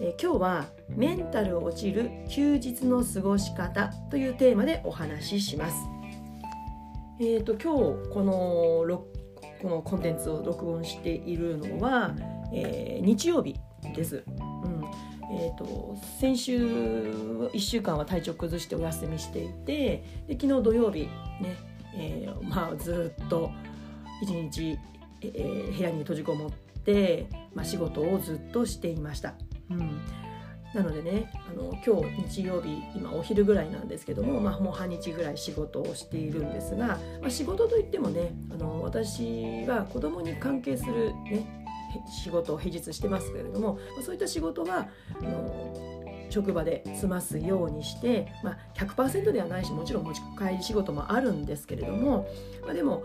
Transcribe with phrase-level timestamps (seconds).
[0.00, 5.76] え今日はメンタル落ちる休日の過ごし方というテーマでお話しします
[7.20, 9.04] えーと、今日この
[9.62, 12.12] このコンテンツを録音しているのは、
[12.52, 13.56] えー、日曜日
[13.94, 14.24] です。
[14.26, 14.84] うん
[15.32, 21.02] えーと、先週1週間は体調崩してお休みしていてで昨日土曜日
[21.40, 21.56] ね、
[21.96, 23.50] えー、まあ、ずっと
[24.20, 24.78] 一日、
[25.22, 26.50] えー、部屋に閉じこもっ
[26.82, 29.34] て、まあ、仕事をずっとしていました。
[29.78, 30.00] うん。
[30.74, 41.68] なのでねあの今日日曜日今お昼ぐらいなんですけども、まあ、もう半日ぐらい仕事をしているんですが、まあ、仕事といってもねあの私は子供に関係する、ね、
[42.24, 44.88] 仕事を平日してますけれども、そういった仕事は
[45.20, 45.94] あの
[46.30, 52.28] 職場で済ますようにして、まあ、100%ではないしもちろん持ち帰り仕事もあるんですけれども、
[52.62, 53.04] まあ、でも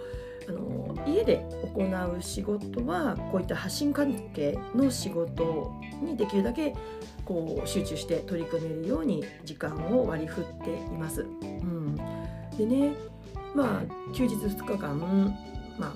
[0.49, 6.75] あの家で行う仕事はこういった発信関係の仕事にできるだけ
[7.23, 11.21] こう集中して取り組めるように時間を割り振っています。
[11.21, 11.95] うん、
[12.57, 12.93] でね
[13.53, 14.97] まあ休日2日間、
[15.77, 15.93] まあ、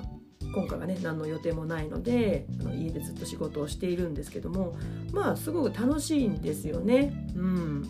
[0.54, 4.76] 今回はね何の予定もないのであの家でずっと仕事をしているんですけども
[5.12, 7.12] まあすごく楽しいんですよね。
[7.36, 7.90] うん、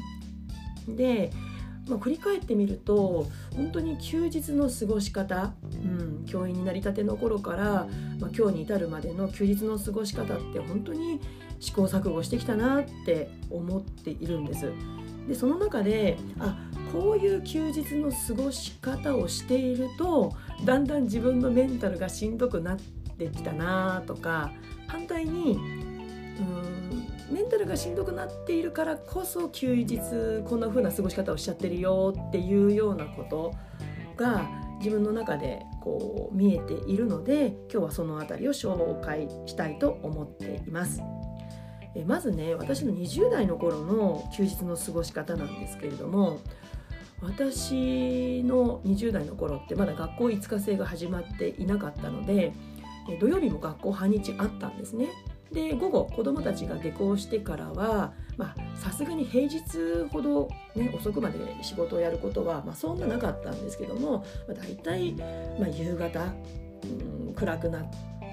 [0.88, 1.32] で
[1.88, 7.88] まあ、振り返ってみると本当に休日の過ごし方、うん、教員になりたての頃から、
[8.20, 11.20] まあ、今日に至るまでの休日の過ごし方って本当に
[11.60, 14.72] 試行錯誤してきたなって思っているんです。
[15.28, 16.58] でその中であ
[16.92, 20.34] こういう休日の過ごし方をしていると
[20.66, 22.78] だんだん自分のメンタルがしんどくなっ
[23.18, 24.52] てきたなとか
[24.88, 25.58] 反対に
[26.40, 26.83] うん
[27.32, 29.98] メンタルがしんどくなっているからこそ休日
[30.46, 33.54] こんな風な過ごし方をしちゃってるよっていうようなこと
[34.16, 34.48] が
[34.80, 41.02] 自分の中でこう見えているので今日はその辺りを紹介したいと思っています。
[41.96, 46.40] えまずね私の20代の頃の休日の過ごし方なんですけれども
[47.22, 52.52] 私の20代の頃ってまだ学校5日制が始まっていなかったので
[53.20, 55.08] 土曜日も学校半日あったんですね。
[55.54, 58.14] で午後子どもたちが下校してからは
[58.76, 59.62] さすがに平日
[60.12, 65.14] ほど、ね、遅くまで仕事をやることは、まあ、そんななかったんですけども、まあ、大体、
[65.60, 66.24] まあ、夕方、
[67.28, 67.86] うん、暗くなっ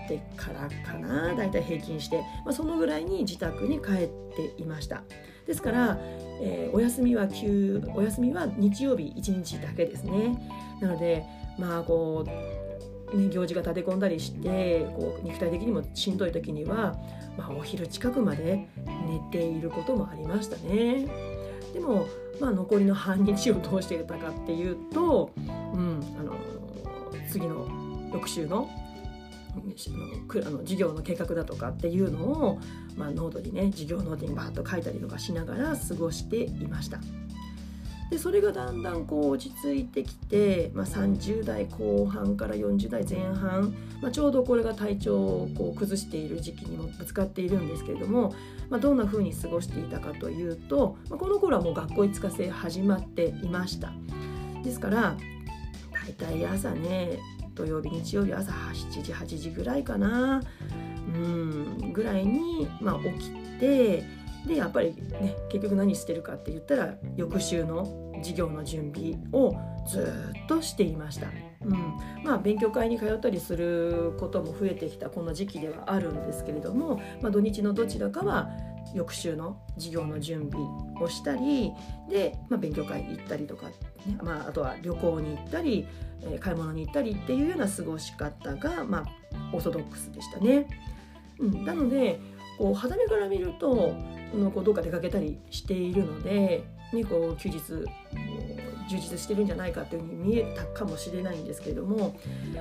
[0.08, 5.02] てからかな大体平均して、まあ、そのぐらいに自宅に帰っていました。
[5.46, 5.98] ですから、
[6.42, 10.36] えー、お休みは休お休みは日曜日1日だけですね。
[10.80, 11.24] なので
[11.58, 12.69] まあこう、
[13.14, 16.96] ね、行事が立て込んだりしてこう肉体的にもしんどい時には、
[17.36, 18.68] まあ、お昼近くまで
[19.06, 21.06] 寝ていることもありましたね
[21.72, 22.06] でも、
[22.40, 26.34] まあ、残りの半日をどうしてたかっていうと、うん、あの
[27.30, 27.68] 次の
[28.12, 28.68] 翌週の
[29.52, 32.60] あの授業の計画だとかっていうのを、
[32.96, 37.00] まあ、ノートにね授業ノートにバーッと書いたりとかしながら過ごしていました。
[38.10, 43.72] でそれがだんだんこう落ち着いてきて、まあ、30代後半から40代前半、
[44.02, 48.34] まあ、ちょうどこれが体調をこう崩している時期にもぶつかっているんですけれども、
[48.68, 53.92] まあ、どんな風に過ごしていたかというと、まあ、この頃はもう学校5日制始まっていました。
[54.64, 55.16] ですから
[55.92, 57.18] 大体朝ね
[57.54, 60.42] 土曜日日曜日朝7時8時ぐらいかな
[61.14, 64.04] うんぐらいに、まあ、起きて
[64.46, 69.54] でやっぱりね結局何してるかって言ったら翌週の授業の準備を
[69.86, 71.28] ずっとしていました。
[71.62, 78.48] うんまあ、勉強会に通ったりすることも増えてきたこの時期ではあるんですけれども、まあ、土日のどちらかは
[78.94, 80.66] 翌週の授業の準備
[81.02, 81.72] をしたり
[82.08, 83.74] で、まあ、勉強会行ったりとか、ね
[84.22, 85.86] まあ、あとは旅行に行ったり、
[86.22, 89.04] え、買い物に行ったりっていうような過ごし方が、まあ、
[89.52, 90.66] オーソドックスでしたね。
[91.38, 92.20] うん、なので
[92.58, 93.94] こう肌目から見ると
[94.54, 97.58] こうどっか出かけたりしているので、ね、こう休日
[98.88, 102.18] 充実してるんじゃないかっていうふうに見えたかもしれないんですけれども、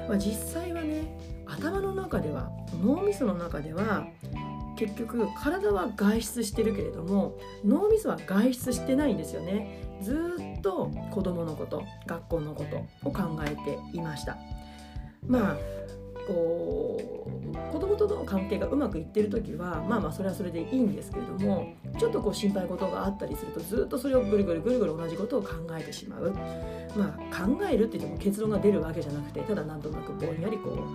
[0.08, 1.18] まあ、実際はね
[1.48, 2.52] 頭の中では
[2.84, 4.06] 脳みその中では
[4.78, 9.84] 結局体は外出してるけれども脳みそは外出してないんですよね。
[10.02, 12.78] ずっと子供のこと学校のこと
[13.10, 14.38] を考えていました。
[15.28, 15.58] まあ
[16.30, 26.32] こう子供との関係がうまくいってる時はまあまあそれはそれでいいんですけれどもちょっとこう心配事があったりするとずっとそれをぐるぐるぐるぐる同じことを考えてしまう
[26.96, 30.86] まあ考えるって言っても結論が出るわけじゃなくてただなんとなくぼんやりこ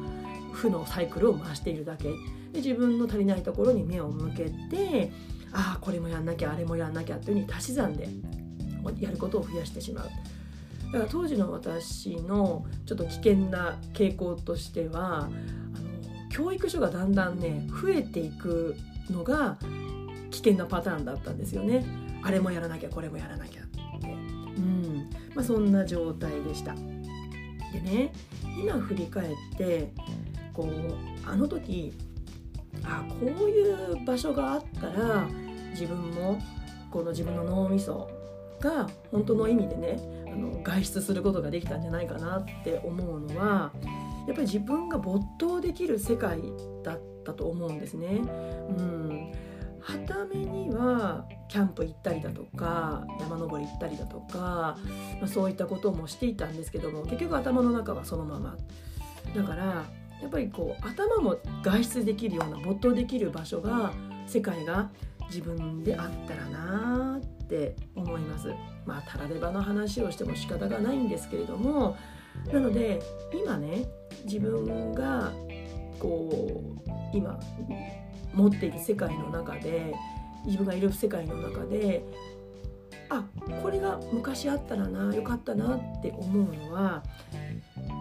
[0.53, 2.15] う負のサイクルを回しているだけで
[2.55, 5.11] 自分の足りないところに目を向けて
[5.53, 8.09] ああこれもやんなきゃあれもやんなきゃっていうふうに足し算で
[9.01, 10.09] やることを増やしてしまう。
[10.95, 15.31] だから当時の私のちょっと危険な傾向としてはあの
[16.31, 18.77] 教育書がだんだんね増えていく
[19.11, 19.59] のが
[20.31, 21.85] 危険なパターンだったんですよね。
[22.23, 24.09] あれもやらなきゃこれもやらなきゃって、
[24.57, 26.75] うんまあ、そんな状態でした。
[26.75, 28.13] でね
[28.57, 29.91] 今振り返って
[30.53, 31.93] こうあの時
[32.85, 35.27] あこういう場所があったら
[35.71, 36.41] 自分も
[36.93, 38.09] この自分の脳みそ
[38.61, 43.73] が本当の意味でねあの外出することができたんじゃないかなって思うのは
[44.27, 46.41] やっぱり自分が没頭できる世界
[46.83, 48.07] だったと思うんですね。
[48.79, 49.33] うん
[49.85, 54.79] はためにはキャンプ行ったりだとか山登り行ったりだとか、
[55.21, 58.57] まあ、そういったこともしていたんですけども結局頭の中はそのまま
[59.37, 59.85] だからや
[60.27, 63.93] っぱりこう頭も外出できるような没頭できる場所が
[64.27, 64.91] 世界が
[65.27, 68.49] 自分であったらなってって思います。
[68.87, 71.97] まあたらればの話をしても仕方がないんですけれども
[72.53, 73.01] なので
[73.33, 73.87] 今ね
[74.25, 75.33] 自分が
[75.99, 77.39] こう今
[78.35, 79.95] 持っている世界の中で
[80.45, 82.05] 自分がいる世界の中で
[83.09, 83.25] あ
[83.63, 87.03] これが昔あったらなよかったなって思うのは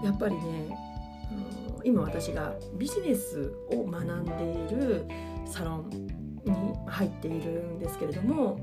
[0.04, 0.78] やっぱりね
[1.84, 4.25] 今私がビジネスを学ん
[4.68, 5.06] でいる
[5.45, 5.90] サロン
[6.45, 6.51] に
[6.88, 8.60] 入っているんですけれども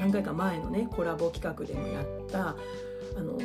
[0.00, 2.56] 何回か前のねコラボ企画でもやった
[3.16, 3.38] あの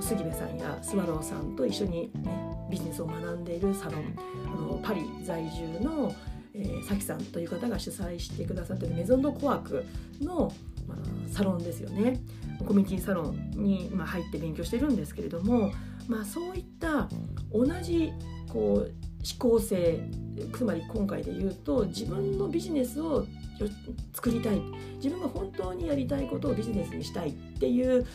[0.00, 2.32] 杉部さんやスワローさんと一緒に、ね、
[2.70, 4.16] ビジネスを学んでいるサロン
[4.46, 6.12] あのパリ在住の
[6.52, 9.84] えー、さんという方が主催してくださってるメゾンドコワーク
[10.20, 10.52] の、
[10.86, 10.98] まあ、
[11.28, 12.20] サロンですよね。
[12.66, 15.72] コミュニティサロンに、まあ、入って勉強してるんですけれども、
[16.08, 17.08] まあ、そういった
[17.52, 18.12] 同じ
[18.52, 18.92] こう
[19.38, 20.00] 思考性
[20.52, 23.26] つまり今回で言うと自分のビジネスを
[24.12, 24.60] 作りたい
[24.96, 28.06] 自分が本当にやりたいことをビジネスにしたいっていう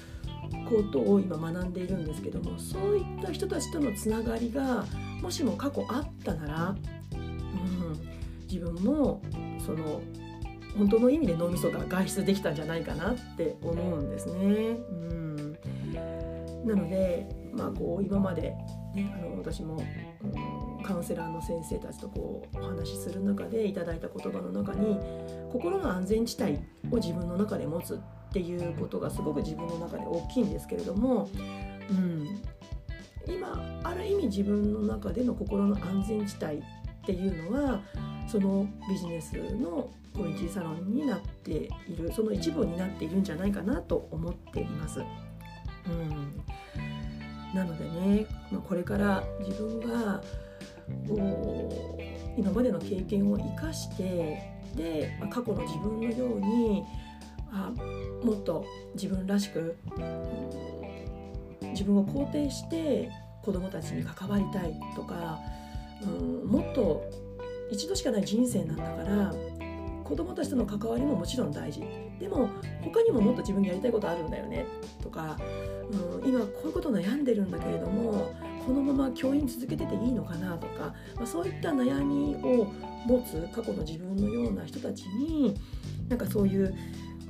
[0.69, 4.85] ことを今学んでいるんですけどもそういった人たちとのつながりが
[5.21, 6.75] もしも過去あったなら、
[7.13, 7.99] うん、
[8.47, 9.21] 自分も
[9.65, 10.01] その
[10.77, 14.33] 本当の意味で脳みそが外出できたんじゃないかなって思うんですね。
[14.33, 14.41] う
[15.13, 15.57] ん、
[16.65, 18.53] なので、まあ、こう今まで、
[18.93, 19.81] ね、あの私も、
[20.21, 24.99] うん、カウンセラーの先生たちとこうお話しする中でいただいた言葉の中に
[25.51, 26.59] 心の安全地帯
[26.91, 27.97] を自分の中で持つっ
[28.31, 31.29] ていうことがすごく自分の中で大きいんですけれども、
[31.89, 32.41] うん、
[33.27, 36.61] 今ある意味自分の中での心の安全地帯っ
[37.05, 37.81] ていうのは
[38.27, 45.01] そのビジネスのコミュニティサロンになっているその一部になっているんじゃないかなと思っています。
[45.87, 46.43] うん、
[47.53, 50.21] なのでね、まあ、これから自分が
[52.37, 54.41] 今までの経験を生かして
[54.75, 56.83] で、まあ、過去の自分のように
[57.51, 57.71] あ
[58.23, 58.65] もっと
[58.95, 59.77] 自分らしく、
[61.71, 63.09] 自分を肯定して
[63.41, 65.39] 子どもたちに関わりたいとか、
[66.01, 67.09] うん、もっと
[67.71, 69.33] 一度しかない人生なんだから
[70.03, 71.81] 子供たちとの関わりももちろん大事。
[72.19, 72.49] でも
[72.81, 74.65] 他にももっと自分にやりたいことあるんだよね
[75.03, 75.37] とか、
[76.21, 78.33] うん、今こういうこと悩んでるんだけれども
[78.65, 82.73] このまま教員続けてていいのかなとか、まあ、そういった悩みを
[83.05, 85.55] 持つ過去の自分のような人たちに
[86.09, 86.75] なんかそういう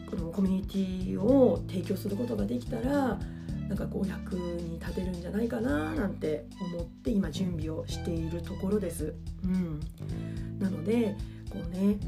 [0.10, 3.20] このコミュニティを提供することができたら
[3.68, 9.14] なんかこう役に立てるんじゃないかななんて思って今準備をしているところです。
[9.44, 9.80] うん、
[10.60, 11.16] なので
[11.50, 12.00] こうね、うん、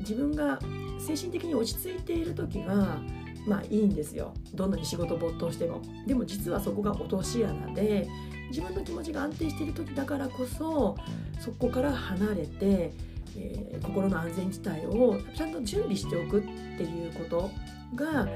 [0.00, 0.58] 自分が
[0.98, 3.02] 精神的に落ち着いている時は
[3.46, 4.32] まあいいんですよ。
[4.54, 5.82] どんなに仕事没頭しても。
[6.06, 8.08] でも実はそこが落とし穴で
[8.48, 10.96] 自分の気持ちが安定している時だからこそ
[11.40, 12.92] そこから離れて、
[13.36, 17.50] えー、心の安全地帯をちゃんと準備しておくっていうこと
[17.94, 18.28] が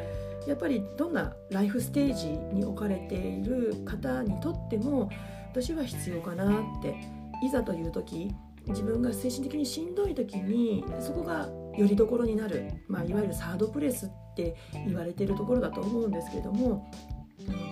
[0.46, 5.10] やっぱりどんなライフステージに置かれている方にとっても
[5.50, 7.20] 私は必要かなって。
[7.40, 8.30] いざという時
[8.66, 14.56] 自分が精神的にしんどい時にそこがよりどころになる、まあ、いわゆるサードプレスっって
[14.86, 16.90] 言われてるところだと思うんですけれども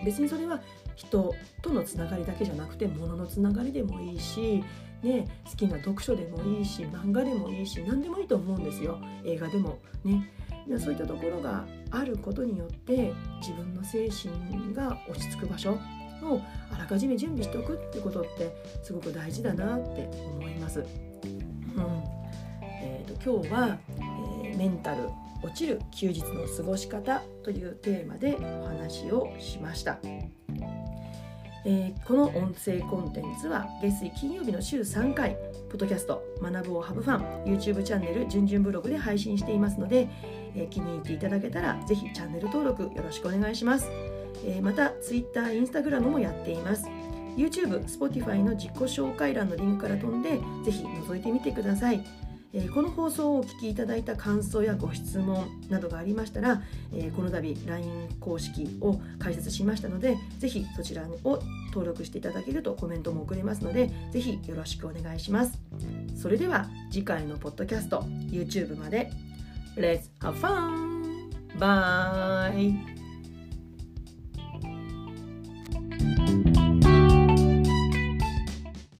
[0.05, 0.61] 別にそれは
[0.97, 4.65] 人とのつながりだけじゃなくて物のつながりでもいいし、
[5.03, 8.99] ね、好きな読書でもいいし漫画でもいいし何でもいいと思うんですよ。
[9.25, 10.31] 映画でもね。
[10.79, 15.79] そういったところがあることによって自分の精神が落ち着く場所
[16.23, 20.81] をあらかじめ準備しておくってことってすごく大事だなって思います。
[20.81, 20.87] うん。
[22.61, 23.79] えーと、今日は、
[24.59, 25.09] メンタル
[25.43, 29.99] 落ちる休日の過ごし方というテーマでお話をしました。
[31.65, 35.37] えー、この音声コンテンツは月水金曜日の週3回
[35.69, 40.09] ポッドキャスト「学ぶをハブファン」YouTube チャンネル「じゅんじゅんブログ」で配信していますので、
[40.55, 43.91] えー、気に入っていただけたらぜひチャンネル登録よろしくお願いします、
[44.47, 46.87] えー、また Twitter、Instagram もやっています。
[47.37, 52.28] YouTube、Spotify の自己紹介欄のリンクから飛んでぜひ覗いてみてください。
[52.53, 56.63] えー、この放送をお聞きいただいた感想やご質問などがありましたら、
[56.95, 65.61] えー、この度 LINE 公式を開設しましたのでぜひそちらを登録していただけるとコメントも送れますのでぜひよろしくお願いします
[66.17, 68.01] それでは次回のポッドキャスト
[68.31, 69.11] YouTube まで
[69.77, 71.31] Let's have fun!
[71.59, 72.98] Bye!